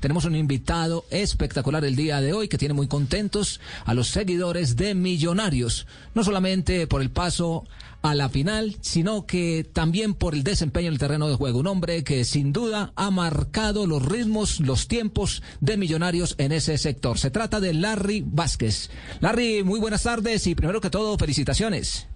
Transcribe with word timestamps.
Tenemos 0.00 0.24
un 0.24 0.34
invitado 0.34 1.04
espectacular 1.10 1.84
el 1.84 1.94
día 1.94 2.22
de 2.22 2.32
hoy 2.32 2.48
que 2.48 2.56
tiene 2.56 2.72
muy 2.72 2.88
contentos 2.88 3.60
a 3.84 3.92
los 3.92 4.08
seguidores 4.08 4.76
de 4.76 4.94
Millonarios, 4.94 5.86
no 6.14 6.24
solamente 6.24 6.86
por 6.86 7.02
el 7.02 7.10
paso 7.10 7.66
a 8.00 8.14
la 8.14 8.30
final, 8.30 8.76
sino 8.80 9.26
que 9.26 9.66
también 9.70 10.14
por 10.14 10.32
el 10.32 10.42
desempeño 10.42 10.86
en 10.86 10.94
el 10.94 10.98
terreno 10.98 11.28
de 11.28 11.34
juego. 11.34 11.58
Un 11.58 11.66
hombre 11.66 12.02
que 12.02 12.24
sin 12.24 12.50
duda 12.50 12.94
ha 12.96 13.10
marcado 13.10 13.86
los 13.86 14.02
ritmos, 14.02 14.60
los 14.60 14.88
tiempos 14.88 15.42
de 15.60 15.76
Millonarios 15.76 16.34
en 16.38 16.52
ese 16.52 16.78
sector. 16.78 17.18
Se 17.18 17.30
trata 17.30 17.60
de 17.60 17.74
Larry 17.74 18.24
Vázquez. 18.26 18.90
Larry, 19.20 19.64
muy 19.64 19.80
buenas 19.80 20.02
tardes 20.02 20.46
y 20.46 20.54
primero 20.54 20.80
que 20.80 20.88
todo, 20.88 21.18
felicitaciones. 21.18 22.08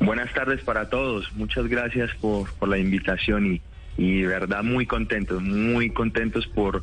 Buenas 0.00 0.34
tardes 0.34 0.60
para 0.62 0.90
todos. 0.90 1.32
Muchas 1.34 1.68
gracias 1.68 2.10
por, 2.20 2.52
por 2.54 2.68
la 2.68 2.78
invitación 2.78 3.46
y 3.46 3.62
y 3.96 4.22
de 4.22 4.26
verdad 4.26 4.62
muy 4.62 4.86
contentos, 4.86 5.42
muy 5.42 5.90
contentos 5.90 6.46
por 6.46 6.82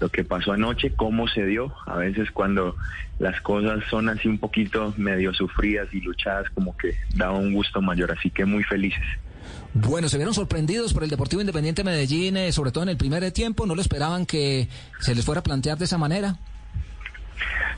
lo 0.00 0.08
que 0.08 0.24
pasó 0.24 0.52
anoche, 0.52 0.92
cómo 0.94 1.28
se 1.28 1.46
dio. 1.46 1.72
A 1.86 1.96
veces 1.96 2.30
cuando 2.32 2.76
las 3.18 3.40
cosas 3.40 3.84
son 3.88 4.08
así 4.08 4.28
un 4.28 4.38
poquito 4.38 4.92
medio 4.96 5.32
sufridas 5.32 5.88
y 5.92 6.00
luchadas, 6.00 6.50
como 6.50 6.76
que 6.76 6.96
da 7.14 7.30
un 7.30 7.52
gusto 7.52 7.80
mayor, 7.80 8.10
así 8.10 8.30
que 8.30 8.44
muy 8.44 8.64
felices. 8.64 9.04
Bueno, 9.74 10.08
se 10.08 10.18
vieron 10.18 10.34
sorprendidos 10.34 10.92
por 10.92 11.04
el 11.04 11.10
Deportivo 11.10 11.40
Independiente 11.40 11.82
Medellín, 11.82 12.36
eh, 12.36 12.52
sobre 12.52 12.72
todo 12.72 12.82
en 12.82 12.90
el 12.90 12.96
primer 12.96 13.30
tiempo, 13.32 13.64
¿no 13.64 13.74
lo 13.74 13.80
esperaban 13.80 14.26
que 14.26 14.68
se 15.00 15.14
les 15.14 15.24
fuera 15.24 15.40
a 15.40 15.44
plantear 15.44 15.78
de 15.78 15.86
esa 15.86 15.98
manera? 15.98 16.36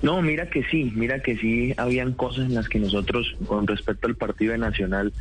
No, 0.02 0.20
mira 0.20 0.50
que 0.50 0.64
sí, 0.64 0.92
mira 0.94 1.20
que 1.20 1.36
sí, 1.36 1.72
habían 1.76 2.12
cosas 2.12 2.46
en 2.46 2.54
las 2.54 2.68
que 2.68 2.78
nosotros, 2.78 3.36
con 3.46 3.66
respecto 3.66 4.06
al 4.06 4.16
partido 4.16 4.52
de 4.52 4.58
Nacional, 4.58 5.12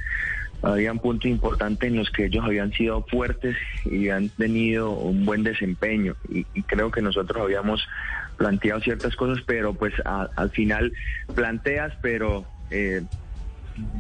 habían 0.64 1.00
puntos 1.00 1.30
importantes 1.30 1.90
en 1.90 1.98
los 1.98 2.10
que 2.10 2.26
ellos 2.26 2.44
habían 2.44 2.72
sido 2.72 3.04
fuertes 3.04 3.56
y 3.86 4.10
han 4.10 4.30
tenido 4.30 4.92
un 4.92 5.26
buen 5.26 5.44
desempeño. 5.44 6.16
Y, 6.30 6.44
creo 6.64 6.90
que 6.90 7.02
nosotros 7.02 7.44
habíamos 7.44 7.86
planteado 8.38 8.82
ciertas 8.82 9.16
cosas 9.16 9.44
pero 9.46 9.76
pues 9.76 9.94
al 10.06 10.50
final 10.50 10.92
planteas 11.36 11.94
pero 12.02 12.46
eh, 12.72 13.04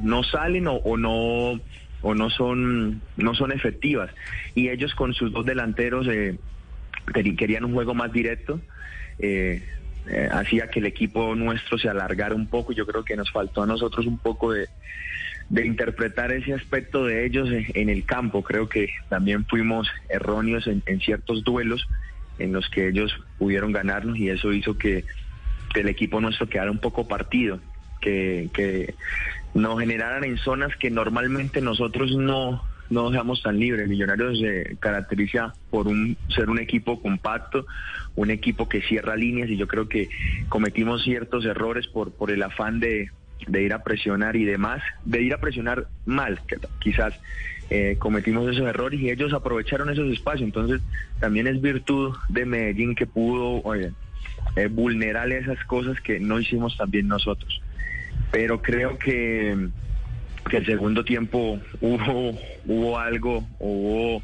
no 0.01 0.23
salen 0.23 0.67
o, 0.67 0.97
no 0.97 1.59
o 2.01 2.15
no 2.15 2.29
son 2.29 3.01
no 3.17 3.35
son 3.35 3.51
efectivas. 3.51 4.09
Y 4.55 4.69
ellos 4.69 4.95
con 4.95 5.13
sus 5.13 5.31
dos 5.31 5.45
delanteros 5.45 6.07
eh, 6.09 6.37
querían 7.37 7.65
un 7.65 7.73
juego 7.73 7.93
más 7.93 8.11
directo 8.11 8.59
eh, 9.19 10.29
hacía 10.31 10.67
que 10.67 10.79
el 10.79 10.85
equipo 10.85 11.33
nuestro 11.35 11.77
se 11.77 11.89
alargara 11.89 12.35
un 12.35 12.47
poco. 12.47 12.73
Yo 12.73 12.85
creo 12.85 13.03
que 13.03 13.15
nos 13.15 13.31
faltó 13.31 13.63
a 13.63 13.65
nosotros 13.65 14.05
un 14.05 14.17
poco 14.17 14.51
de 14.51 14.67
de 15.53 15.67
interpretar 15.67 16.31
ese 16.31 16.51
aspecto 16.51 17.05
de 17.05 17.27
ellos 17.27 17.47
en 17.51 17.89
el 17.89 18.05
campo. 18.05 18.41
Creo 18.41 18.67
que 18.67 18.89
también 19.07 19.45
fuimos 19.45 19.87
erróneos 20.09 20.65
en, 20.65 20.99
ciertos 20.99 21.43
duelos 21.43 21.87
en 22.39 22.53
los 22.53 22.67
que 22.71 22.87
ellos 22.87 23.15
pudieron 23.37 23.71
ganarnos 23.71 24.17
y 24.17 24.29
eso 24.29 24.51
hizo 24.51 24.79
que, 24.79 25.05
el 25.75 25.89
equipo 25.89 26.21
nuestro 26.21 26.47
quedara 26.47 26.69
un 26.69 26.77
poco 26.77 27.07
partido, 27.07 27.59
que, 27.99 28.49
que 28.53 28.93
nos 29.55 29.79
generaran 29.79 30.23
en 30.23 30.37
zonas 30.37 30.75
que 30.75 30.91
normalmente 30.91 31.61
nosotros 31.61 32.15
no, 32.15 32.63
no 32.91 33.09
dejamos 33.09 33.41
tan 33.41 33.59
libres. 33.59 33.87
Millonarios 33.87 34.39
se 34.39 34.77
caracteriza 34.79 35.53
por 35.71 35.87
un, 35.87 36.15
ser 36.29 36.49
un 36.49 36.59
equipo 36.59 37.01
compacto, 37.01 37.65
un 38.15 38.29
equipo 38.29 38.69
que 38.69 38.81
cierra 38.81 39.15
líneas 39.15 39.49
y 39.49 39.57
yo 39.57 39.67
creo 39.67 39.87
que 39.87 40.09
cometimos 40.49 41.03
ciertos 41.03 41.45
errores 41.45 41.87
por, 41.87 42.11
por 42.11 42.29
el 42.29 42.43
afán 42.43 42.79
de, 42.79 43.09
de 43.47 43.63
ir 43.63 43.73
a 43.73 43.83
presionar 43.83 44.35
y 44.35 44.45
demás, 44.45 44.81
de 45.05 45.21
ir 45.21 45.33
a 45.33 45.39
presionar 45.39 45.87
mal, 46.05 46.39
que 46.47 46.57
quizás 46.79 47.19
eh, 47.69 47.95
cometimos 47.97 48.49
esos 48.49 48.67
errores 48.67 48.99
y 48.99 49.09
ellos 49.09 49.33
aprovecharon 49.33 49.89
esos 49.89 50.11
espacios. 50.11 50.43
Entonces, 50.43 50.81
también 51.19 51.47
es 51.47 51.61
virtud 51.61 52.15
de 52.29 52.45
Medellín 52.45 52.95
que 52.95 53.05
pudo 53.05 53.61
oye, 53.63 53.91
eh, 54.55 54.67
vulnerar 54.67 55.31
esas 55.31 55.63
cosas 55.65 55.99
que 56.01 56.19
no 56.19 56.39
hicimos 56.39 56.77
también 56.77 57.07
nosotros. 57.07 57.61
Pero 58.31 58.61
creo 58.61 58.97
que, 58.97 59.69
que 60.49 60.57
el 60.57 60.65
segundo 60.65 61.03
tiempo 61.03 61.59
hubo, 61.81 62.37
hubo 62.65 62.99
algo, 62.99 63.47
hubo 63.59 64.21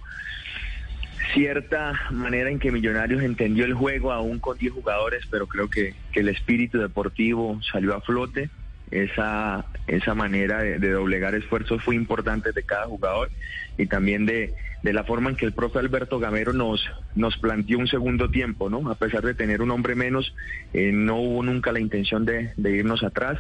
cierta 1.34 1.94
manera 2.12 2.50
en 2.50 2.60
que 2.60 2.72
Millonarios 2.72 3.22
entendió 3.22 3.66
el 3.66 3.74
juego 3.74 4.12
aún 4.12 4.40
con 4.40 4.58
10 4.58 4.74
jugadores, 4.74 5.26
pero 5.30 5.48
creo 5.48 5.70
que, 5.70 5.94
que 6.12 6.22
el 6.22 6.30
espíritu 6.30 6.80
deportivo 6.80 7.60
salió 7.72 7.96
a 7.96 8.02
flote 8.02 8.50
esa, 8.92 9.66
esa 9.88 10.16
manera 10.16 10.62
de, 10.62 10.80
doblegar 10.90 11.36
esfuerzos 11.36 11.84
fue 11.84 11.96
importante 11.96 12.52
de 12.52 12.64
cada 12.64 12.86
jugador 12.86 13.30
y 13.78 13.86
también 13.86 14.26
de, 14.26 14.54
de, 14.84 14.94
la 14.94 15.04
forma 15.04 15.30
en 15.30 15.36
que 15.36 15.46
el 15.46 15.54
profe 15.54 15.80
Alberto 15.80 16.20
Gamero 16.20 16.54
nos, 16.54 16.84
nos 17.16 17.38
planteó 17.38 17.78
un 17.78 17.88
segundo 17.88 18.30
tiempo, 18.30 18.70
¿no? 18.70 18.90
A 18.90 18.96
pesar 18.96 19.24
de 19.24 19.34
tener 19.34 19.62
un 19.62 19.72
hombre 19.72 19.96
menos, 19.96 20.34
eh, 20.74 20.92
no 20.92 21.18
hubo 21.18 21.44
nunca 21.44 21.72
la 21.72 21.80
intención 21.80 22.26
de, 22.26 22.54
irnos 22.58 23.04
atrás. 23.04 23.40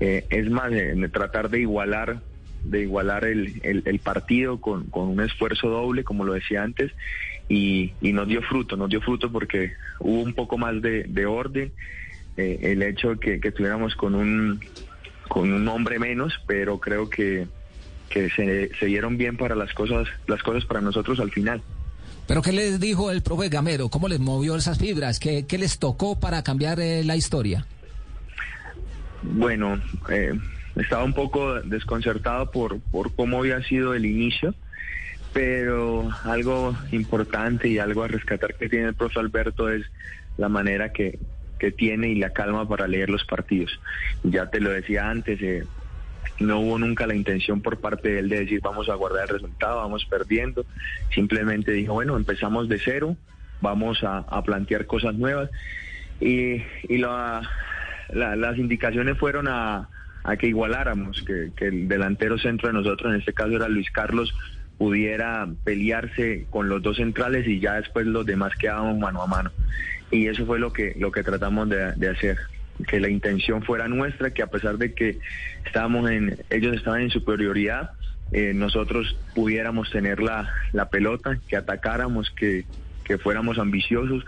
Eh, 0.00 0.26
es 0.30 0.50
más, 0.50 0.70
de, 0.70 1.08
tratar 1.08 1.50
de 1.50 1.60
igualar 1.60 2.20
de 2.64 2.80
igualar 2.80 3.24
el, 3.24 3.60
el, 3.62 3.98
partido 3.98 4.58
con, 4.58 4.86
con, 4.86 5.08
un 5.08 5.20
esfuerzo 5.20 5.68
doble, 5.68 6.02
como 6.02 6.24
lo 6.24 6.32
decía 6.32 6.62
antes, 6.62 6.92
y, 7.46 7.92
nos 8.00 8.26
dio 8.26 8.40
fruto, 8.40 8.74
nos 8.74 8.88
dio 8.88 9.02
fruto 9.02 9.30
porque 9.30 9.74
hubo 9.98 10.22
un 10.22 10.32
poco 10.32 10.56
más 10.56 10.80
de 10.80 11.26
orden 11.26 11.72
eh, 12.36 12.58
el 12.62 12.82
hecho 12.82 13.18
que, 13.18 13.40
que 13.40 13.48
estuviéramos 13.48 13.94
con 13.94 14.14
un, 14.14 14.60
con 15.28 15.52
un 15.52 15.66
hombre 15.68 15.98
menos, 15.98 16.32
pero 16.46 16.78
creo 16.80 17.08
que, 17.08 17.46
que 18.08 18.30
se, 18.30 18.70
se, 18.78 18.86
dieron 18.86 19.16
bien 19.16 19.36
para 19.36 19.54
las 19.54 19.72
cosas, 19.72 20.08
las 20.26 20.42
cosas 20.42 20.64
para 20.64 20.80
nosotros 20.80 21.20
al 21.20 21.30
final. 21.30 21.62
¿Pero 22.26 22.42
qué 22.42 22.52
les 22.52 22.80
dijo 22.80 23.10
el 23.10 23.22
profe 23.22 23.48
Gamero? 23.48 23.88
¿Cómo 23.88 24.08
les 24.08 24.18
movió 24.18 24.56
esas 24.56 24.78
fibras? 24.78 25.20
¿Qué, 25.20 25.46
qué 25.46 25.58
les 25.58 25.78
tocó 25.78 26.18
para 26.18 26.42
cambiar 26.42 26.80
eh, 26.80 27.04
la 27.04 27.16
historia? 27.16 27.66
Bueno, 29.22 29.80
eh, 30.10 30.32
estaba 30.76 31.04
un 31.04 31.12
poco 31.12 31.60
desconcertado 31.62 32.50
por, 32.50 32.80
por 32.80 33.14
cómo 33.14 33.38
había 33.38 33.62
sido 33.62 33.94
el 33.94 34.06
inicio, 34.06 34.54
pero 35.32 36.08
algo 36.24 36.76
importante 36.92 37.68
y 37.68 37.78
algo 37.78 38.02
a 38.02 38.08
rescatar 38.08 38.54
que 38.54 38.68
tiene 38.68 38.88
el 38.88 38.94
profe 38.94 39.20
Alberto 39.20 39.68
es 39.68 39.84
la 40.36 40.48
manera 40.48 40.92
que, 40.92 41.18
tiene 41.72 42.08
y 42.08 42.16
la 42.16 42.30
calma 42.30 42.68
para 42.68 42.86
leer 42.86 43.10
los 43.10 43.24
partidos. 43.24 43.78
Ya 44.22 44.50
te 44.50 44.60
lo 44.60 44.70
decía 44.70 45.08
antes, 45.08 45.40
eh, 45.42 45.64
no 46.40 46.60
hubo 46.60 46.78
nunca 46.78 47.06
la 47.06 47.14
intención 47.14 47.60
por 47.60 47.78
parte 47.78 48.10
de 48.10 48.18
él 48.20 48.28
de 48.28 48.40
decir 48.40 48.60
vamos 48.62 48.88
a 48.88 48.94
guardar 48.94 49.24
el 49.24 49.34
resultado, 49.34 49.78
vamos 49.78 50.04
perdiendo. 50.04 50.64
Simplemente 51.14 51.72
dijo, 51.72 51.94
bueno, 51.94 52.16
empezamos 52.16 52.68
de 52.68 52.78
cero, 52.78 53.16
vamos 53.60 54.02
a, 54.02 54.42
plantear 54.42 54.86
cosas 54.86 55.14
nuevas. 55.14 55.50
Y, 56.20 56.62
y 56.88 56.98
las 56.98 58.58
indicaciones 58.58 59.18
fueron 59.18 59.46
a, 59.48 59.88
que 60.38 60.46
igualáramos, 60.46 61.22
que 61.22 61.66
el 61.66 61.88
delantero 61.88 62.38
centro 62.38 62.68
de 62.68 62.74
nosotros, 62.74 63.12
en 63.12 63.20
este 63.20 63.32
caso 63.32 63.50
era 63.52 63.68
Luis 63.68 63.90
Carlos, 63.90 64.34
pudiera 64.78 65.48
pelearse 65.64 66.46
con 66.50 66.68
los 66.68 66.82
dos 66.82 66.96
centrales 66.96 67.46
y 67.46 67.60
ya 67.60 67.74
después 67.74 68.06
los 68.06 68.26
demás 68.26 68.54
quedábamos 68.56 68.98
mano 68.98 69.22
a 69.22 69.26
mano 69.26 69.50
y 70.14 70.28
eso 70.28 70.46
fue 70.46 70.58
lo 70.58 70.72
que, 70.72 70.94
lo 70.98 71.10
que 71.12 71.22
tratamos 71.22 71.68
de, 71.68 72.08
hacer 72.08 72.38
que 72.88 73.00
la 73.00 73.08
intención 73.08 73.62
fuera 73.62 73.88
nuestra, 73.88 74.30
que 74.30 74.42
a 74.42 74.46
pesar 74.46 74.78
de 74.78 74.94
que 74.94 75.18
estábamos 75.64 76.10
en, 76.10 76.38
ellos 76.50 76.76
estaban 76.76 77.02
en 77.02 77.10
superioridad, 77.10 77.90
eh, 78.32 78.52
nosotros 78.54 79.16
pudiéramos 79.34 79.90
tener 79.90 80.20
la, 80.20 80.52
la 80.72 80.88
pelota, 80.88 81.38
que 81.48 81.56
atacáramos, 81.56 82.30
que, 82.30 82.64
que 83.04 83.18
fuéramos 83.18 83.58
ambiciosos, 83.58 84.24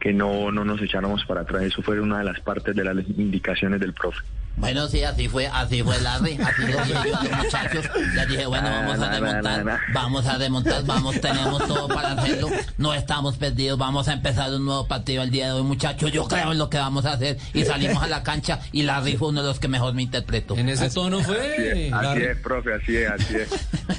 que 0.00 0.12
no, 0.12 0.50
no 0.50 0.64
nos 0.64 0.80
echáramos 0.82 1.24
para 1.24 1.42
atrás. 1.42 1.62
Eso 1.62 1.82
fue 1.82 2.00
una 2.00 2.18
de 2.18 2.24
las 2.24 2.40
partes 2.40 2.74
de 2.74 2.84
las 2.84 2.96
indicaciones 3.08 3.80
del 3.80 3.92
profe. 3.92 4.22
Bueno, 4.56 4.86
sí, 4.86 5.02
así 5.02 5.28
fue, 5.28 5.46
así 5.48 5.82
fue 5.82 6.00
Larry, 6.00 6.38
así 6.40 6.62
lo 6.62 6.84
dije 6.84 7.10
yo, 7.10 7.36
muchachos. 7.36 7.84
Ya 8.14 8.24
dije, 8.26 8.46
bueno, 8.46 8.70
vamos 8.70 9.00
a 9.00 9.08
desmontar, 9.08 9.80
vamos 9.92 10.26
a 10.26 10.38
desmontar, 10.38 10.84
vamos, 10.84 11.20
tenemos 11.20 11.66
todo 11.66 11.88
para 11.88 12.12
hacerlo. 12.12 12.48
No 12.78 12.94
estamos 12.94 13.36
perdidos, 13.36 13.78
vamos 13.78 14.08
a 14.08 14.12
empezar 14.12 14.52
un 14.52 14.64
nuevo 14.64 14.86
partido 14.86 15.22
el 15.22 15.30
día 15.30 15.46
de 15.46 15.52
hoy, 15.52 15.62
muchachos. 15.62 16.12
Yo 16.12 16.26
creo 16.28 16.52
en 16.52 16.58
lo 16.58 16.70
que 16.70 16.78
vamos 16.78 17.04
a 17.04 17.12
hacer. 17.12 17.38
Y 17.52 17.64
salimos 17.64 18.02
a 18.02 18.06
la 18.06 18.22
cancha 18.22 18.60
y 18.72 18.82
Larry 18.82 19.16
fue 19.16 19.28
uno 19.28 19.42
de 19.42 19.48
los 19.48 19.58
que 19.58 19.68
mejor 19.68 19.92
me 19.94 20.02
interpretó. 20.02 20.56
En 20.56 20.68
ese 20.68 20.88
tono 20.90 21.20
fue. 21.20 21.90
Así 21.92 22.22
es, 22.22 22.38
profe, 22.38 22.74
así 22.74 22.96
es, 22.96 23.10
así 23.10 23.34
es. 23.36 23.48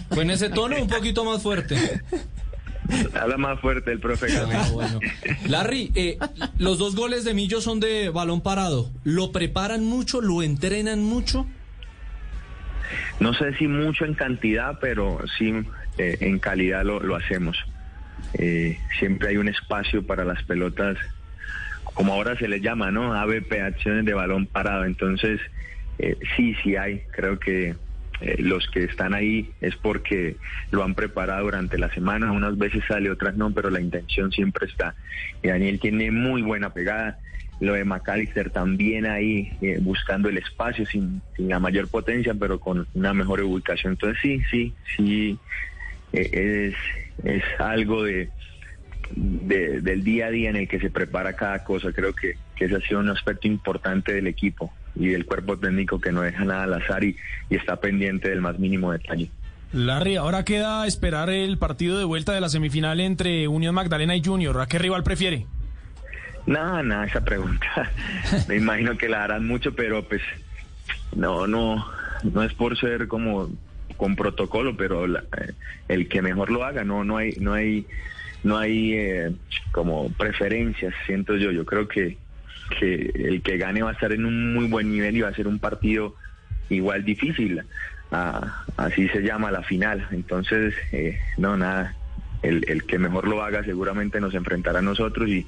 Fue 0.09 0.23
en 0.23 0.31
ese 0.31 0.49
tono 0.49 0.77
un 0.81 0.87
poquito 0.87 1.25
más 1.25 1.41
fuerte. 1.41 2.01
Habla 3.19 3.37
más 3.37 3.59
fuerte 3.59 3.91
el 3.91 3.99
profe. 3.99 4.27
Ah, 4.37 4.99
Larry, 5.47 5.91
eh, 5.95 6.17
los 6.57 6.77
dos 6.77 6.95
goles 6.95 7.23
de 7.23 7.33
Millo 7.33 7.61
son 7.61 7.79
de 7.79 8.09
balón 8.09 8.41
parado. 8.41 8.91
¿Lo 9.03 9.31
preparan 9.31 9.83
mucho? 9.83 10.21
¿Lo 10.21 10.41
entrenan 10.41 11.03
mucho? 11.03 11.47
No 13.19 13.33
sé 13.33 13.55
si 13.55 13.67
mucho 13.67 14.05
en 14.05 14.13
cantidad, 14.13 14.79
pero 14.79 15.19
sí 15.37 15.53
eh, 15.97 16.17
en 16.21 16.39
calidad 16.39 16.83
lo, 16.83 17.15
hacemos. 17.15 17.57
Eh, 18.33 18.77
siempre 18.99 19.29
hay 19.29 19.37
un 19.37 19.47
espacio 19.47 20.05
para 20.05 20.25
las 20.25 20.43
pelotas, 20.43 20.97
como 21.83 22.13
ahora 22.13 22.37
se 22.37 22.47
les 22.47 22.61
llama, 22.61 22.91
¿no? 22.91 23.13
ABP, 23.13 23.61
acciones 23.61 24.05
de 24.05 24.13
balón 24.13 24.45
parado. 24.45 24.85
Entonces, 24.85 25.39
sí, 26.35 26.55
sí 26.61 26.75
hay. 26.75 27.01
Creo 27.11 27.39
que 27.39 27.75
eh, 28.21 28.37
los 28.39 28.67
que 28.69 28.85
están 28.85 29.13
ahí 29.13 29.51
es 29.59 29.75
porque 29.75 30.37
lo 30.71 30.83
han 30.83 30.95
preparado 30.95 31.43
durante 31.43 31.77
la 31.77 31.89
semana, 31.93 32.31
unas 32.31 32.57
veces 32.57 32.83
sale, 32.87 33.09
otras 33.09 33.35
no, 33.35 33.51
pero 33.51 33.69
la 33.69 33.81
intención 33.81 34.31
siempre 34.31 34.67
está. 34.67 34.95
Y 35.43 35.49
Daniel 35.49 35.79
tiene 35.79 36.11
muy 36.11 36.41
buena 36.41 36.73
pegada, 36.73 37.19
lo 37.59 37.73
de 37.73 37.83
McAllister 37.83 38.49
también 38.51 39.05
ahí 39.05 39.51
eh, 39.61 39.79
buscando 39.81 40.29
el 40.29 40.37
espacio 40.37 40.85
sin, 40.85 41.21
sin, 41.35 41.49
la 41.49 41.59
mayor 41.59 41.89
potencia, 41.89 42.33
pero 42.33 42.59
con 42.59 42.87
una 42.93 43.13
mejor 43.13 43.41
ubicación. 43.41 43.93
Entonces 43.93 44.19
sí, 44.21 44.41
sí, 44.49 44.73
sí, 44.95 45.39
eh, 46.13 46.73
es, 46.73 47.25
es 47.25 47.43
algo 47.59 48.03
de, 48.03 48.29
del 49.11 50.03
día 50.03 50.27
a 50.27 50.31
día 50.31 50.49
en 50.49 50.55
el 50.55 50.67
que 50.67 50.79
se 50.79 50.89
prepara 50.89 51.33
cada 51.33 51.63
cosa. 51.63 51.91
Creo 51.91 52.13
que, 52.13 52.35
que 52.55 52.65
ese 52.65 52.75
ha 52.75 52.81
sido 52.81 52.99
un 53.01 53.09
aspecto 53.09 53.47
importante 53.47 54.13
del 54.13 54.27
equipo 54.27 54.73
y 54.95 55.07
del 55.07 55.25
cuerpo 55.25 55.57
técnico 55.57 55.99
que 55.99 56.11
no 56.11 56.21
deja 56.21 56.45
nada 56.45 56.63
al 56.63 56.73
azar 56.73 57.03
y, 57.03 57.15
y 57.49 57.55
está 57.55 57.77
pendiente 57.77 58.29
del 58.29 58.41
más 58.41 58.59
mínimo 58.59 58.91
detalle. 58.91 59.29
Larry, 59.73 60.15
ahora 60.15 60.45
queda 60.45 60.87
esperar 60.87 61.29
el 61.29 61.57
partido 61.57 61.97
de 61.97 62.05
vuelta 62.05 62.33
de 62.33 62.41
la 62.41 62.49
semifinal 62.49 62.99
entre 63.01 63.47
Unión 63.47 63.75
Magdalena 63.75 64.15
y 64.15 64.23
Junior. 64.23 64.61
¿A 64.61 64.67
qué 64.67 64.79
rival 64.79 65.03
prefiere? 65.03 65.45
Nada, 66.45 66.83
nada, 66.83 67.05
esa 67.05 67.21
pregunta. 67.25 67.91
Me 68.47 68.55
imagino 68.55 68.97
que 68.97 69.09
la 69.09 69.23
harán 69.23 69.47
mucho, 69.47 69.73
pero 69.73 70.03
pues 70.07 70.21
no, 71.15 71.47
no, 71.47 71.85
no 72.23 72.43
es 72.43 72.53
por 72.53 72.79
ser 72.79 73.07
como 73.07 73.49
con 73.97 74.15
protocolo, 74.15 74.75
pero 74.77 75.07
la, 75.07 75.23
el 75.87 76.07
que 76.07 76.21
mejor 76.21 76.51
lo 76.51 76.63
haga, 76.63 76.83
no, 76.83 77.03
no 77.03 77.17
hay, 77.17 77.31
no 77.39 77.53
hay, 77.53 77.85
no 78.43 78.57
hay 78.57 78.93
eh, 78.93 79.31
como 79.71 80.09
preferencias, 80.09 80.93
siento 81.05 81.35
yo. 81.37 81.51
Yo 81.51 81.65
creo 81.65 81.87
que, 81.87 82.17
que 82.79 83.11
el 83.15 83.41
que 83.41 83.57
gane 83.57 83.81
va 83.81 83.91
a 83.91 83.93
estar 83.93 84.11
en 84.11 84.25
un 84.25 84.53
muy 84.53 84.67
buen 84.67 84.91
nivel 84.91 85.17
y 85.17 85.21
va 85.21 85.29
a 85.29 85.35
ser 85.35 85.47
un 85.47 85.59
partido 85.59 86.15
igual 86.69 87.03
difícil. 87.03 87.61
Ah, 88.11 88.63
así 88.77 89.07
se 89.09 89.21
llama 89.21 89.51
la 89.51 89.63
final. 89.63 90.07
Entonces, 90.11 90.73
eh, 90.91 91.19
no, 91.37 91.57
nada. 91.57 91.95
El, 92.41 92.63
el 92.67 92.83
que 92.83 92.99
mejor 92.99 93.27
lo 93.27 93.41
haga 93.41 93.63
seguramente 93.63 94.21
nos 94.21 94.35
enfrentará 94.35 94.79
a 94.79 94.83
nosotros 94.83 95.27
y, 95.29 95.47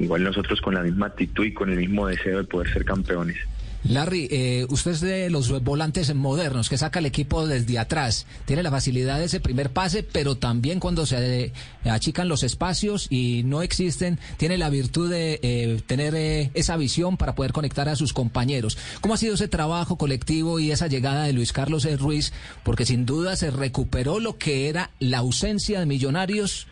igual 0.00 0.24
nosotros 0.24 0.60
con 0.60 0.74
la 0.74 0.82
misma 0.82 1.06
actitud 1.06 1.44
y 1.44 1.52
con 1.52 1.70
el 1.70 1.76
mismo 1.76 2.06
deseo 2.06 2.38
de 2.38 2.44
poder 2.44 2.72
ser 2.72 2.84
campeones. 2.84 3.36
Larry, 3.84 4.28
eh, 4.30 4.66
usted 4.68 4.90
es 4.90 5.00
de 5.00 5.30
los 5.30 5.62
volantes 5.62 6.14
modernos 6.14 6.68
que 6.68 6.76
saca 6.76 6.98
el 6.98 7.06
equipo 7.06 7.46
desde 7.46 7.78
atrás. 7.78 8.26
Tiene 8.44 8.62
la 8.62 8.70
facilidad 8.70 9.18
de 9.18 9.24
ese 9.24 9.40
primer 9.40 9.70
pase, 9.70 10.02
pero 10.02 10.36
también 10.36 10.80
cuando 10.80 11.06
se 11.06 11.52
achican 11.84 12.28
los 12.28 12.42
espacios 12.42 13.06
y 13.10 13.42
no 13.44 13.62
existen, 13.62 14.18
tiene 14.36 14.58
la 14.58 14.68
virtud 14.68 15.10
de 15.10 15.40
eh, 15.42 15.80
tener 15.86 16.14
eh, 16.14 16.50
esa 16.54 16.76
visión 16.76 17.16
para 17.16 17.34
poder 17.34 17.52
conectar 17.52 17.88
a 17.88 17.96
sus 17.96 18.12
compañeros. 18.12 18.76
¿Cómo 19.00 19.14
ha 19.14 19.18
sido 19.18 19.34
ese 19.34 19.48
trabajo 19.48 19.96
colectivo 19.96 20.60
y 20.60 20.70
esa 20.70 20.86
llegada 20.86 21.24
de 21.24 21.32
Luis 21.32 21.52
Carlos 21.52 21.88
Ruiz? 21.98 22.32
Porque 22.62 22.84
sin 22.84 23.06
duda 23.06 23.36
se 23.36 23.50
recuperó 23.50 24.20
lo 24.20 24.36
que 24.36 24.68
era 24.68 24.90
la 24.98 25.18
ausencia 25.18 25.80
de 25.80 25.86
millonarios 25.86 26.66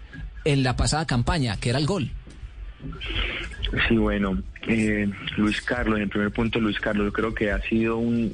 en 0.45 0.63
la 0.63 0.77
pasada 0.77 1.07
campaña, 1.07 1.57
que 1.57 1.71
era 1.71 1.79
el 1.79 1.87
gol. 1.87 2.13
Sí, 3.89 3.97
bueno, 3.97 4.43
eh, 4.67 5.11
Luis 5.37 5.61
Carlos, 5.61 5.97
en 5.97 6.05
el 6.05 6.09
primer 6.09 6.31
punto, 6.31 6.61
Luis 6.61 6.81
Carlos, 6.81 7.07
yo 7.07 7.13
creo 7.13 7.35
que 7.35 7.51
ha 7.51 7.61
sido 7.63 7.99
un, 7.99 8.33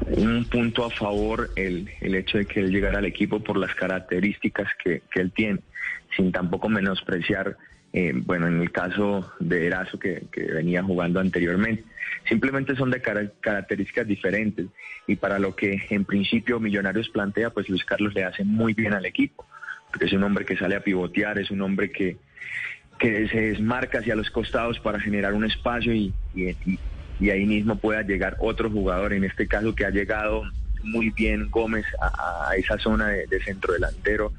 un 0.00 0.44
punto 0.46 0.84
a 0.84 0.90
favor 0.90 1.50
el, 1.56 1.88
el 2.00 2.14
hecho 2.14 2.38
de 2.38 2.46
que 2.46 2.60
él 2.60 2.70
llegara 2.70 2.98
al 2.98 3.04
equipo 3.04 3.40
por 3.40 3.56
las 3.56 3.74
características 3.74 4.68
que, 4.82 5.02
que 5.10 5.20
él 5.20 5.32
tiene, 5.32 5.60
sin 6.16 6.32
tampoco 6.32 6.68
menospreciar, 6.68 7.56
eh, 7.92 8.12
bueno, 8.14 8.48
en 8.48 8.60
el 8.60 8.72
caso 8.72 9.32
de 9.38 9.66
Erazo 9.66 9.98
que, 9.98 10.24
que, 10.32 10.44
venía 10.44 10.82
jugando 10.82 11.20
anteriormente. 11.20 11.84
Simplemente 12.28 12.74
son 12.74 12.90
de 12.90 13.00
características 13.00 14.06
diferentes 14.06 14.66
y 15.06 15.16
para 15.16 15.38
lo 15.38 15.54
que 15.54 15.82
en 15.90 16.04
principio 16.04 16.58
Millonarios 16.58 17.08
plantea, 17.10 17.50
pues 17.50 17.68
Luis 17.68 17.84
Carlos 17.84 18.14
le 18.14 18.24
hace 18.24 18.44
muy 18.44 18.74
bien 18.74 18.92
al 18.92 19.06
equipo, 19.06 19.46
porque 19.88 20.06
es 20.06 20.12
un 20.12 20.24
hombre 20.24 20.44
que 20.44 20.56
sale 20.56 20.74
a 20.74 20.80
pivotear, 20.80 21.38
es 21.38 21.50
un 21.50 21.62
hombre 21.62 21.90
que 21.92 22.16
que 22.98 23.28
se 23.28 23.40
desmarca 23.40 23.98
hacia 23.98 24.16
los 24.16 24.30
costados 24.30 24.78
para 24.80 25.00
generar 25.00 25.34
un 25.34 25.44
espacio 25.44 25.92
y, 25.94 26.14
y, 26.34 27.30
ahí 27.30 27.46
mismo 27.46 27.76
pueda 27.76 28.02
llegar 28.02 28.36
otro 28.40 28.70
jugador, 28.70 29.12
en 29.12 29.24
este 29.24 29.46
caso 29.46 29.74
que 29.74 29.84
ha 29.84 29.90
llegado 29.90 30.42
muy 30.82 31.10
bien 31.10 31.50
Gómez 31.50 31.84
a, 32.00 32.50
esa 32.56 32.78
zona 32.78 33.08
de, 33.08 33.40
centro 33.40 33.72
delantero 33.74 34.32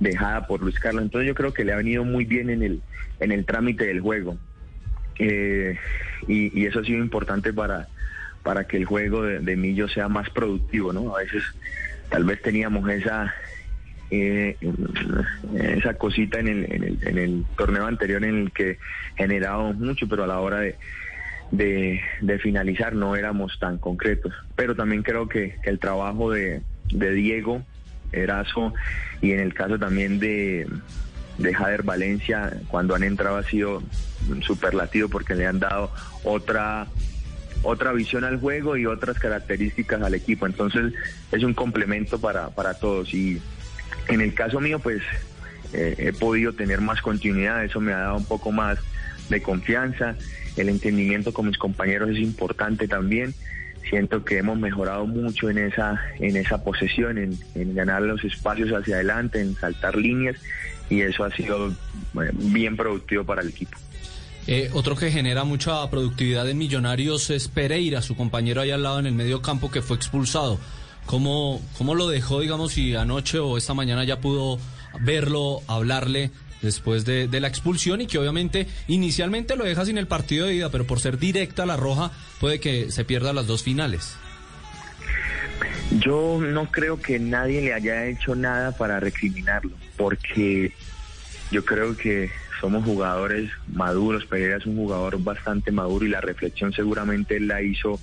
dejada 0.00 0.46
por 0.46 0.62
Luis 0.62 0.78
Carlos. 0.78 1.02
Entonces 1.02 1.26
yo 1.26 1.34
creo 1.34 1.52
que 1.52 1.64
le 1.64 1.72
ha 1.72 1.76
venido 1.76 2.04
muy 2.04 2.24
bien 2.24 2.50
en 2.50 2.62
el, 2.62 2.82
en 3.20 3.32
el 3.32 3.44
trámite 3.44 3.86
del 3.86 4.00
juego. 4.00 4.36
Eh, 5.18 5.76
y, 6.26 6.64
eso 6.66 6.80
ha 6.80 6.84
sido 6.84 6.98
importante 6.98 7.52
para, 7.52 7.88
para 8.42 8.64
que 8.64 8.76
el 8.76 8.84
juego 8.84 9.22
de, 9.22 9.40
de 9.40 9.56
Millo 9.56 9.88
sea 9.88 10.08
más 10.08 10.30
productivo, 10.30 10.92
¿no? 10.92 11.16
A 11.16 11.20
veces 11.20 11.42
tal 12.10 12.24
vez 12.24 12.40
teníamos 12.40 12.88
esa, 12.88 13.34
eh, 14.10 14.56
esa 15.54 15.94
cosita 15.94 16.40
en 16.40 16.48
el, 16.48 16.72
en, 16.72 16.84
el, 16.84 16.98
en 17.06 17.18
el 17.18 17.44
torneo 17.56 17.86
anterior 17.86 18.24
en 18.24 18.38
el 18.38 18.52
que 18.52 18.78
generábamos 19.16 19.76
mucho, 19.76 20.08
pero 20.08 20.24
a 20.24 20.26
la 20.26 20.40
hora 20.40 20.60
de, 20.60 20.76
de, 21.50 22.38
finalizar 22.38 22.94
no 22.94 23.16
éramos 23.16 23.58
tan 23.58 23.78
concretos. 23.78 24.32
Pero 24.56 24.74
también 24.74 25.02
creo 25.02 25.28
que, 25.28 25.56
el 25.64 25.78
trabajo 25.78 26.30
de, 26.30 26.62
de 26.92 27.12
Diego 27.12 27.62
Erazo 28.12 28.72
y 29.20 29.32
en 29.32 29.40
el 29.40 29.54
caso 29.54 29.78
también 29.78 30.18
de, 30.18 30.66
de 31.38 31.54
Jader 31.54 31.82
Valencia, 31.82 32.52
cuando 32.68 32.94
han 32.94 33.02
entrado 33.02 33.36
ha 33.36 33.42
sido 33.42 33.82
superlativo 34.42 35.08
porque 35.08 35.34
le 35.34 35.46
han 35.46 35.58
dado 35.58 35.90
otra 36.24 36.86
otra 37.62 37.92
visión 37.92 38.22
al 38.22 38.38
juego 38.38 38.76
y 38.76 38.86
otras 38.86 39.18
características 39.18 40.00
al 40.00 40.14
equipo. 40.14 40.46
Entonces 40.46 40.92
es 41.32 41.42
un 41.42 41.54
complemento 41.54 42.20
para, 42.20 42.50
para 42.50 42.74
todos 42.74 43.12
y 43.12 43.40
en 44.08 44.20
el 44.20 44.34
caso 44.34 44.60
mío, 44.60 44.78
pues 44.78 45.02
eh, 45.72 45.94
he 45.98 46.12
podido 46.12 46.52
tener 46.52 46.80
más 46.80 47.02
continuidad, 47.02 47.64
eso 47.64 47.80
me 47.80 47.92
ha 47.92 47.98
dado 47.98 48.16
un 48.16 48.24
poco 48.24 48.52
más 48.52 48.78
de 49.28 49.42
confianza, 49.42 50.16
el 50.56 50.68
entendimiento 50.68 51.32
con 51.32 51.46
mis 51.46 51.58
compañeros 51.58 52.10
es 52.10 52.18
importante 52.18 52.88
también. 52.88 53.34
Siento 53.88 54.24
que 54.24 54.38
hemos 54.38 54.58
mejorado 54.58 55.06
mucho 55.06 55.48
en 55.48 55.58
esa, 55.58 55.98
en 56.18 56.36
esa 56.36 56.62
posesión, 56.62 57.16
en, 57.16 57.74
ganar 57.74 58.02
los 58.02 58.22
espacios 58.22 58.70
hacia 58.70 58.96
adelante, 58.96 59.40
en 59.40 59.54
saltar 59.54 59.96
líneas, 59.96 60.36
y 60.90 61.00
eso 61.00 61.24
ha 61.24 61.30
sido 61.30 61.72
bien 62.34 62.76
productivo 62.76 63.24
para 63.24 63.42
el 63.42 63.48
equipo. 63.48 63.78
Eh, 64.46 64.70
otro 64.72 64.96
que 64.96 65.10
genera 65.10 65.44
mucha 65.44 65.88
productividad 65.90 66.48
en 66.48 66.58
Millonarios 66.58 67.30
es 67.30 67.48
Pereira, 67.48 68.02
su 68.02 68.16
compañero 68.16 68.60
ahí 68.60 68.70
al 68.70 68.82
lado 68.82 68.98
en 68.98 69.06
el 69.06 69.14
medio 69.14 69.42
campo 69.42 69.70
que 69.70 69.80
fue 69.80 69.96
expulsado. 69.96 70.58
¿Cómo, 71.08 71.62
¿Cómo 71.78 71.94
lo 71.94 72.06
dejó, 72.06 72.40
digamos, 72.40 72.72
si 72.74 72.94
anoche 72.94 73.38
o 73.38 73.56
esta 73.56 73.72
mañana 73.72 74.04
ya 74.04 74.20
pudo 74.20 74.58
verlo, 75.00 75.62
hablarle 75.66 76.30
después 76.60 77.06
de, 77.06 77.28
la 77.40 77.48
expulsión 77.48 78.02
y 78.02 78.06
que 78.06 78.18
obviamente 78.18 78.66
inicialmente 78.88 79.56
lo 79.56 79.64
deja 79.64 79.86
sin 79.86 79.96
el 79.96 80.06
partido 80.06 80.46
de 80.46 80.56
ida, 80.56 80.70
pero 80.70 80.86
por 80.86 81.00
ser 81.00 81.18
directa 81.18 81.64
la 81.64 81.78
roja 81.78 82.10
puede 82.40 82.60
que 82.60 82.90
se 82.90 83.06
pierda 83.06 83.32
las 83.32 83.46
dos 83.46 83.62
finales? 83.62 84.16
Yo 85.92 86.40
no 86.42 86.70
creo 86.70 87.00
que 87.00 87.18
nadie 87.18 87.62
le 87.62 87.72
haya 87.72 88.04
hecho 88.04 88.34
nada 88.34 88.76
para 88.76 89.00
recriminarlo, 89.00 89.72
porque 89.96 90.74
yo 91.50 91.64
creo 91.64 91.96
que 91.96 92.30
somos 92.60 92.84
jugadores 92.84 93.50
maduros, 93.72 94.26
Pereira 94.26 94.58
es 94.58 94.66
un 94.66 94.76
jugador 94.76 95.22
bastante 95.22 95.72
maduro 95.72 96.04
y 96.04 96.10
la 96.10 96.20
reflexión 96.20 96.70
seguramente 96.74 97.40
la 97.40 97.62
hizo 97.62 97.98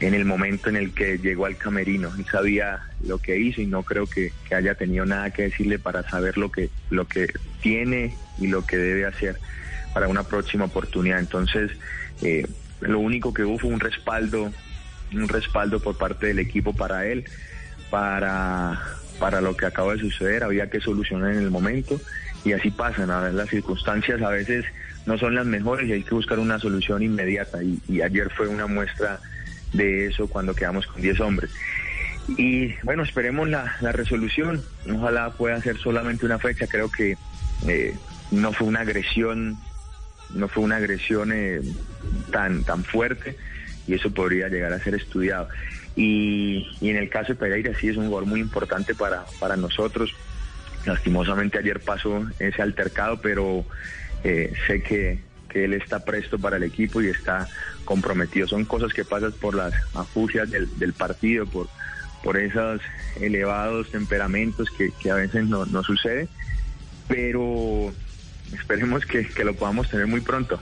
en 0.00 0.14
el 0.14 0.24
momento 0.24 0.68
en 0.68 0.76
el 0.76 0.92
que 0.92 1.18
llegó 1.18 1.46
al 1.46 1.56
camerino. 1.56 2.10
y 2.18 2.24
sabía 2.24 2.80
lo 3.06 3.18
que 3.18 3.38
hizo 3.38 3.60
y 3.60 3.66
no 3.66 3.82
creo 3.82 4.06
que, 4.06 4.32
haya 4.54 4.74
tenido 4.74 5.04
nada 5.06 5.30
que 5.30 5.42
decirle 5.42 5.78
para 5.78 6.08
saber 6.08 6.38
lo 6.38 6.50
que, 6.50 6.70
lo 6.90 7.06
que 7.06 7.32
tiene 7.60 8.14
y 8.38 8.46
lo 8.46 8.64
que 8.64 8.76
debe 8.76 9.06
hacer 9.06 9.38
para 9.92 10.08
una 10.08 10.24
próxima 10.24 10.66
oportunidad. 10.66 11.18
Entonces, 11.18 11.72
eh, 12.22 12.46
lo 12.80 13.00
único 13.00 13.32
que 13.32 13.44
hubo 13.44 13.58
fue 13.58 13.70
un 13.70 13.80
respaldo, 13.80 14.52
un 15.12 15.28
respaldo 15.28 15.80
por 15.80 15.96
parte 15.96 16.26
del 16.26 16.38
equipo 16.38 16.72
para 16.72 17.06
él, 17.06 17.24
para, 17.90 18.80
para 19.18 19.40
lo 19.40 19.56
que 19.56 19.66
acaba 19.66 19.94
de 19.94 20.00
suceder. 20.00 20.44
Había 20.44 20.70
que 20.70 20.80
solucionar 20.80 21.32
en 21.32 21.38
el 21.38 21.50
momento 21.50 22.00
y 22.44 22.52
así 22.52 22.70
pasan. 22.70 23.10
A 23.10 23.20
ver, 23.20 23.34
las 23.34 23.48
circunstancias 23.48 24.20
a 24.22 24.30
veces 24.30 24.64
no 25.06 25.18
son 25.18 25.34
las 25.34 25.46
mejores 25.46 25.88
y 25.88 25.92
hay 25.92 26.02
que 26.02 26.14
buscar 26.14 26.38
una 26.38 26.58
solución 26.58 27.02
inmediata. 27.02 27.58
y 27.62 28.00
ayer 28.02 28.30
fue 28.30 28.48
una 28.48 28.66
muestra 28.66 29.20
de 29.74 30.06
eso 30.06 30.26
cuando 30.28 30.54
quedamos 30.54 30.86
con 30.86 31.02
10 31.02 31.20
hombres. 31.20 31.50
Y 32.38 32.74
bueno, 32.82 33.02
esperemos 33.02 33.48
la, 33.48 33.76
la, 33.80 33.92
resolución. 33.92 34.62
Ojalá 34.90 35.30
pueda 35.30 35.60
ser 35.60 35.76
solamente 35.76 36.24
una 36.24 36.38
fecha. 36.38 36.66
Creo 36.66 36.90
que 36.90 37.18
eh, 37.66 37.94
no 38.30 38.52
fue 38.52 38.66
una 38.66 38.80
agresión, 38.80 39.58
no 40.30 40.48
fue 40.48 40.62
una 40.62 40.76
agresión 40.76 41.32
eh, 41.34 41.60
tan, 42.30 42.64
tan 42.64 42.82
fuerte 42.82 43.36
y 43.86 43.94
eso 43.94 44.10
podría 44.10 44.48
llegar 44.48 44.72
a 44.72 44.82
ser 44.82 44.94
estudiado. 44.94 45.48
Y, 45.96 46.66
y, 46.80 46.88
en 46.88 46.96
el 46.96 47.08
caso 47.08 47.34
de 47.34 47.38
Pereira 47.38 47.72
sí 47.78 47.88
es 47.88 47.96
un 47.96 48.10
gol 48.10 48.26
muy 48.26 48.40
importante 48.40 48.94
para, 48.94 49.24
para 49.38 49.56
nosotros. 49.56 50.14
Lastimosamente 50.86 51.58
ayer 51.58 51.80
pasó 51.80 52.26
ese 52.38 52.62
altercado, 52.62 53.20
pero 53.20 53.64
eh, 54.24 54.52
sé 54.66 54.82
que, 54.82 55.18
que 55.54 55.64
él 55.64 55.72
está 55.72 56.04
presto 56.04 56.38
para 56.38 56.56
el 56.56 56.64
equipo 56.64 57.00
y 57.00 57.06
está 57.06 57.48
comprometido. 57.84 58.48
Son 58.48 58.64
cosas 58.64 58.92
que 58.92 59.04
pasan 59.04 59.32
por 59.32 59.54
las 59.54 59.72
afugias 59.94 60.50
del, 60.50 60.92
partido, 60.92 61.46
por 61.46 61.68
por 62.22 62.38
esos 62.38 62.80
elevados 63.20 63.90
temperamentos 63.90 64.68
que, 64.70 65.10
a 65.10 65.14
veces 65.14 65.44
no, 65.44 65.66
no 65.66 65.82
sucede, 65.82 66.26
pero 67.06 67.92
esperemos 68.50 69.04
que, 69.04 69.28
que 69.28 69.44
lo 69.44 69.54
podamos 69.54 69.90
tener 69.90 70.06
muy 70.06 70.22
pronto. 70.22 70.58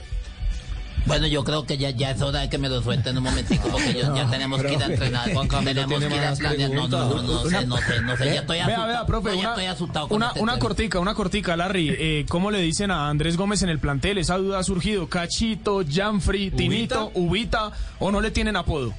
Bueno, 1.07 1.27
yo 1.27 1.43
creo 1.45 1.67
que 1.67 1.77
ya, 1.77 1.91
ya 1.91 2.13
es 2.13 2.23
hora 2.23 2.41
de 2.41 2.51
que 2.51 2.59
me 2.59 2.69
lo 2.69 2.83
suelten 2.83 3.17
un 3.17 3.25
momentico 3.25 3.69
porque 3.69 3.93
yo, 3.95 4.15
ya 4.17 4.31
tenemos 4.31 4.63
que 4.63 4.73
ir 4.73 4.83
a 4.83 4.87
entrenar. 4.87 5.25
Tenemos 5.25 5.49
que 5.49 6.15
ir 6.15 6.21
a 6.21 6.35
planear. 6.35 6.71
No, 6.71 6.89
no, 6.89 7.09
no, 7.09 7.23
no, 7.23 7.51
sé, 7.51 7.67
no 7.67 7.77
sé, 7.79 8.01
no 8.03 8.17
sé, 8.17 8.25
ya 8.27 8.41
estoy 8.41 8.59
asustado. 8.59 8.89
vea, 8.89 9.07
profe, 9.07 9.29
No, 9.31 9.35
ya 9.35 9.41
una, 9.41 9.49
estoy 9.51 9.65
asustado 9.67 10.09
con 10.09 10.17
una, 10.17 10.29
este 10.29 10.41
una 10.41 10.59
cortica, 10.59 10.99
una 11.01 11.15
cortica, 11.15 11.57
Larry. 11.57 11.91
Eh, 11.99 12.27
¿Cómo 12.29 12.51
le 12.51 12.61
dicen 12.61 12.91
a 12.91 13.09
Andrés 13.09 13.37
Gómez 13.37 13.63
en 13.63 13.69
el 13.69 13.79
plantel? 13.79 14.19
Esa 14.19 14.39
duda 14.39 14.59
ha 14.59 14.63
surgido. 14.63 15.09
Cachito, 15.09 15.83
Janfrey, 15.89 16.51
Tinito, 16.51 17.11
Ubita, 17.15 17.73
o 17.99 18.11
no 18.11 18.21
le 18.21 18.31
tienen 18.31 18.57
apodo. 18.57 18.95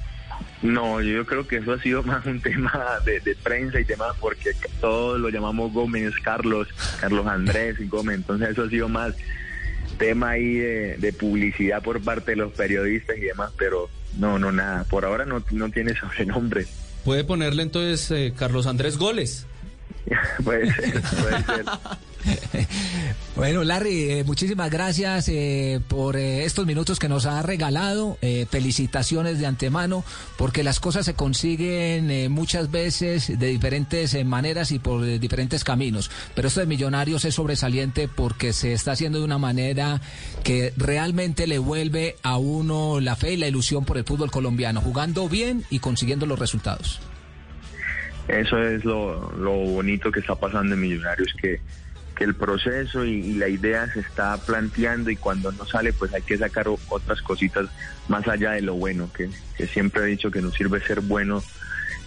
No, 0.62 1.02
yo 1.02 1.26
creo 1.26 1.46
que 1.46 1.58
eso 1.58 1.74
ha 1.74 1.80
sido 1.80 2.02
más 2.04 2.24
un 2.26 2.40
tema 2.40 2.72
de, 3.04 3.20
de 3.20 3.34
prensa 3.36 3.80
y 3.80 3.84
demás, 3.84 4.14
porque 4.20 4.50
todos 4.80 5.20
lo 5.20 5.28
llamamos 5.28 5.72
Gómez, 5.72 6.14
Carlos, 6.22 6.68
Carlos 7.00 7.26
Andrés 7.26 7.76
y 7.80 7.86
Gómez, 7.86 8.16
entonces 8.16 8.50
eso 8.50 8.62
ha 8.62 8.68
sido 8.68 8.88
más 8.88 9.14
tema 9.94 10.30
ahí 10.30 10.54
de, 10.54 10.96
de 10.98 11.12
publicidad 11.12 11.82
por 11.82 12.00
parte 12.02 12.32
de 12.32 12.36
los 12.36 12.52
periodistas 12.52 13.16
y 13.16 13.22
demás, 13.22 13.52
pero 13.56 13.88
no, 14.18 14.38
no, 14.38 14.52
nada, 14.52 14.84
por 14.84 15.04
ahora 15.04 15.24
no, 15.24 15.42
no 15.50 15.70
tiene 15.70 15.94
sobrenombre. 15.96 16.66
Puede 17.04 17.24
ponerle 17.24 17.62
entonces 17.62 18.10
eh, 18.10 18.32
Carlos 18.36 18.66
Andrés 18.66 18.96
Goles. 18.96 19.46
puede 20.44 20.72
ser, 20.72 21.02
puede 21.02 21.44
ser. 21.44 21.64
Bueno, 23.36 23.64
Larry, 23.64 24.10
eh, 24.10 24.24
muchísimas 24.24 24.70
gracias 24.70 25.28
eh, 25.28 25.80
por 25.88 26.14
eh, 26.14 26.44
estos 26.44 26.66
minutos 26.66 27.00
que 27.00 27.08
nos 27.08 27.26
ha 27.26 27.42
regalado. 27.42 28.16
Felicitaciones 28.48 29.40
de 29.40 29.46
antemano, 29.46 30.04
porque 30.38 30.62
las 30.62 30.78
cosas 30.78 31.04
se 31.04 31.14
consiguen 31.14 32.32
muchas 32.32 32.70
veces 32.70 33.38
de 33.38 33.48
diferentes 33.48 34.24
maneras 34.24 34.70
y 34.70 34.78
por 34.78 35.04
diferentes 35.18 35.64
caminos. 35.64 36.10
Pero 36.34 36.48
esto 36.48 36.60
de 36.60 36.66
Millonarios 36.66 37.24
es 37.24 37.34
sobresaliente 37.34 38.08
porque 38.08 38.52
se 38.52 38.72
está 38.72 38.92
haciendo 38.92 39.18
de 39.18 39.24
una 39.24 39.38
manera 39.38 40.00
que 40.44 40.72
realmente 40.76 41.46
le 41.46 41.58
vuelve 41.58 42.16
a 42.22 42.36
uno 42.36 43.00
la 43.00 43.16
fe 43.16 43.32
y 43.32 43.36
la 43.36 43.48
ilusión 43.48 43.84
por 43.84 43.98
el 43.98 44.04
fútbol 44.04 44.30
colombiano, 44.30 44.80
jugando 44.80 45.28
bien 45.28 45.64
y 45.70 45.80
consiguiendo 45.80 46.24
los 46.26 46.38
resultados. 46.38 47.00
Eso 48.28 48.62
es 48.62 48.84
lo, 48.84 49.32
lo 49.32 49.52
bonito 49.52 50.10
que 50.10 50.20
está 50.20 50.34
pasando 50.34 50.74
en 50.74 50.80
Millonarios, 50.80 51.34
que, 51.40 51.60
que 52.14 52.24
el 52.24 52.34
proceso 52.34 53.04
y, 53.04 53.34
la 53.34 53.48
idea 53.48 53.92
se 53.92 54.00
está 54.00 54.36
planteando 54.38 55.10
y 55.10 55.16
cuando 55.16 55.52
no 55.52 55.66
sale 55.66 55.92
pues 55.92 56.12
hay 56.14 56.22
que 56.22 56.38
sacar 56.38 56.66
otras 56.88 57.20
cositas 57.22 57.66
más 58.08 58.26
allá 58.28 58.52
de 58.52 58.62
lo 58.62 58.74
bueno, 58.74 59.10
que, 59.12 59.30
que 59.56 59.66
siempre 59.66 60.02
he 60.02 60.06
dicho 60.06 60.30
que 60.30 60.40
no 60.40 60.50
sirve 60.50 60.80
ser 60.80 61.00
bueno, 61.00 61.42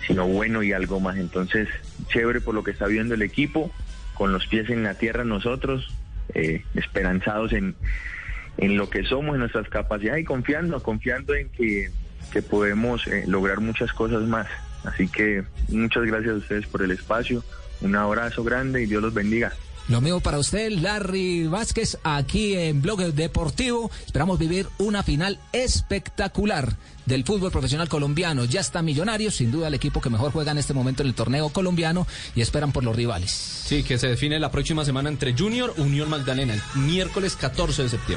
sino 0.06 0.28
bueno 0.28 0.64
y 0.64 0.74
algo 0.74 1.00
más. 1.00 1.18
Entonces, 1.18 1.68
chévere 2.08 2.42
por 2.42 2.56
lo 2.56 2.64
que 2.64 2.72
está 2.72 2.88
viendo 2.88 3.14
el 3.14 3.22
equipo, 3.22 3.72
con 4.14 4.32
los 4.32 4.48
pies 4.48 4.70
en 4.70 4.84
la 4.84 4.96
tierra 4.96 5.24
nosotros, 5.24 5.94
eh, 6.34 6.64
esperanzados 6.76 7.54
en, 7.54 7.76
en 8.58 8.78
lo 8.78 8.90
que 8.90 9.04
somos, 9.04 9.36
en 9.36 9.42
nuestras 9.42 9.70
capacidades 9.70 10.22
y 10.22 10.26
confiando, 10.26 10.82
confiando 10.82 11.36
en 11.36 11.50
que, 11.50 11.92
que 12.32 12.42
podemos 12.42 13.06
eh, 13.08 13.24
lograr 13.28 13.60
muchas 13.60 13.94
cosas 13.94 14.24
más. 14.24 14.48
Así 14.84 15.08
que 15.08 15.44
muchas 15.70 16.06
gracias 16.06 16.34
a 16.34 16.38
ustedes 16.38 16.68
por 16.68 16.82
el 16.82 16.92
espacio, 16.92 17.44
un 17.82 17.96
abrazo 17.96 18.44
grande 18.44 18.84
y 18.84 18.86
Dios 18.86 19.02
los 19.02 19.14
bendiga. 19.14 19.54
Lo 19.89 20.01
mismo 20.01 20.20
para 20.20 20.38
usted, 20.38 20.70
Larry 20.70 21.48
Vázquez, 21.48 21.98
aquí 22.03 22.56
en 22.56 22.82
Blog 22.82 23.13
Deportivo. 23.13 23.89
Esperamos 24.06 24.38
vivir 24.38 24.67
una 24.79 25.01
final 25.01 25.39
espectacular 25.53 26.75
del 27.06 27.24
fútbol 27.24 27.51
profesional 27.51 27.88
colombiano. 27.88 28.44
Ya 28.44 28.60
está 28.60 28.82
Millonarios, 28.82 29.36
sin 29.36 29.50
duda 29.50 29.70
el 29.70 29.74
equipo 29.74 30.01
que 30.01 30.10
mejor 30.10 30.34
juega 30.34 30.51
en 30.51 30.58
este 30.58 30.74
momento 30.74 31.03
en 31.03 31.08
el 31.08 31.15
torneo 31.15 31.50
colombiano 31.50 32.06
y 32.36 32.41
esperan 32.41 32.74
por 32.74 32.84
los 32.84 32.98
rivales. 32.98 33.32
Sí, 33.32 33.84
que 33.84 33.98
se 33.98 34.08
define 34.08 34.39
la 34.39 34.51
próxima 34.51 34.84
semana 34.84 35.08
entre 35.08 35.34
Junior 35.34 35.74
Unión 35.77 36.10
Magdalena, 36.10 36.53
el 36.53 36.82
miércoles 36.82 37.38
14 37.38 37.84
de 37.84 37.89
septiembre. 37.89 38.15